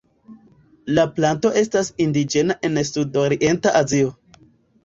[0.99, 4.13] La planto estas indiĝena en sud-orienta Azio.